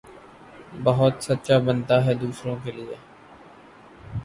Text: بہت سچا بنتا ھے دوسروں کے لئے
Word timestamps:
بہت 0.83 1.13
سچا 1.23 1.57
بنتا 1.65 1.95
ھے 2.05 2.13
دوسروں 2.21 2.55
کے 2.63 2.71
لئے 2.71 2.95